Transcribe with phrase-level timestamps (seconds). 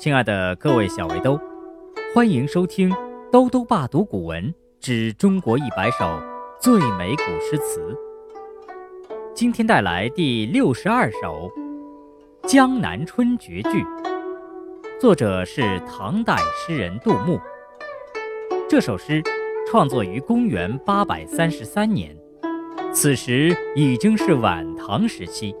[0.00, 1.38] 亲爱的各位小围兜，
[2.14, 2.88] 欢迎收听
[3.30, 6.18] 《兜兜爸读古文之中国一百首
[6.58, 7.82] 最美古诗词》。
[9.34, 11.50] 今天带来第六十二首
[12.48, 13.68] 《江南春绝句》，
[14.98, 17.38] 作者是唐代诗人杜牧。
[18.70, 19.22] 这首诗
[19.70, 22.16] 创作于公元八百三十三年，
[22.90, 25.54] 此时已经是晚唐时期。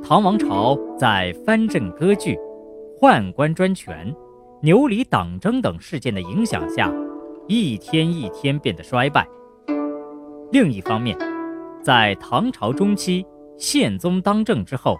[0.00, 2.38] 唐王朝在藩镇割据。
[3.00, 4.12] 宦官专权、
[4.60, 6.92] 牛李党争等事件的影响下，
[7.46, 9.24] 一天一天变得衰败。
[10.50, 11.16] 另一方面，
[11.80, 13.24] 在唐朝中期，
[13.56, 14.98] 宪宗当政之后，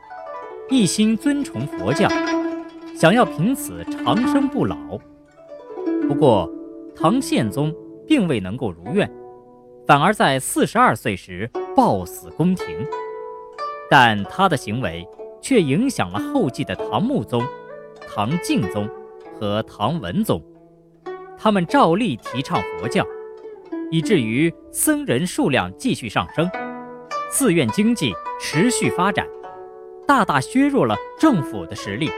[0.71, 2.09] 一心尊崇佛教，
[2.95, 4.77] 想要凭此长生不老。
[6.07, 6.49] 不过，
[6.95, 7.75] 唐宪宗
[8.07, 9.11] 并未能够如愿，
[9.89, 12.65] 反而在四十二岁时暴死宫廷。
[13.91, 15.05] 但他的行为
[15.41, 17.43] 却影响了后继的唐穆宗。
[18.19, 18.91] 唐敬宗
[19.39, 20.43] 和唐文宗，
[21.39, 23.07] 他们照例提倡佛教，
[23.93, 26.51] 以至于僧人数量继续上升，
[27.31, 29.25] 寺院经济持续发展，
[30.05, 32.11] 大大削弱了政府的实力，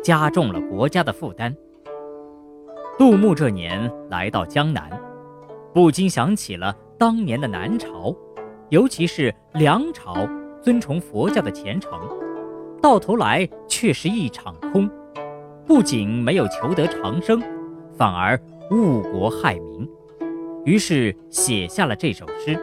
[0.00, 1.52] 加重了国家的负担。
[2.96, 4.88] 杜牧这年来到江南，
[5.74, 8.14] 不禁想起了当年的南朝，
[8.68, 10.14] 尤其是梁朝
[10.62, 11.90] 尊崇佛教的虔诚，
[12.80, 14.88] 到头来却是一场空。
[15.66, 17.42] 不仅没有求得长生，
[17.98, 19.88] 反而误国害民，
[20.64, 22.56] 于是写下了这首诗，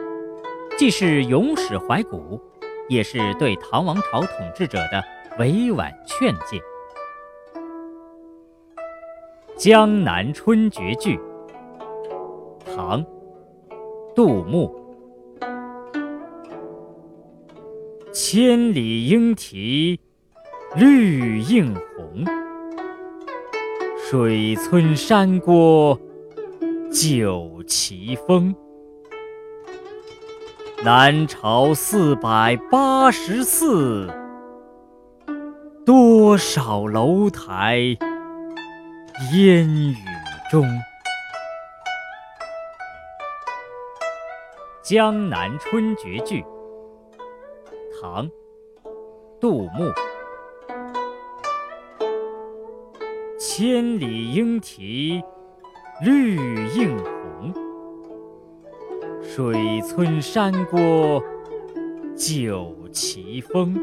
[0.78, 2.40] 既是咏史怀古，
[2.88, 5.04] 也是对唐王朝统治者的
[5.38, 6.58] 委婉劝诫。
[9.56, 11.16] 《江南春绝句》
[12.74, 13.04] 唐·
[14.16, 14.74] 杜牧，
[18.12, 20.00] 千里莺啼
[20.74, 22.24] 绿映红。
[24.16, 25.98] 水村山郭
[26.88, 28.54] 酒旗风，
[30.84, 34.08] 南朝四百八十寺，
[35.84, 37.78] 多少楼台
[39.32, 39.96] 烟雨
[40.48, 40.64] 中。
[44.84, 46.40] 《江南春绝句》
[48.00, 48.28] 唐·
[49.40, 49.92] 杜牧。
[53.56, 55.22] 千里莺啼
[56.04, 56.34] 绿
[56.76, 57.54] 映红，
[59.22, 61.22] 水村山郭
[62.16, 63.76] 酒旗风。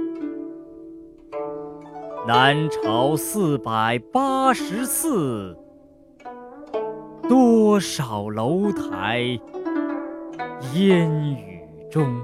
[2.28, 5.58] 南朝四百八十寺，
[7.30, 9.40] 多少楼台
[10.74, 12.22] 烟雨中。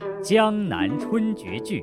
[0.22, 1.82] 《江南春绝句》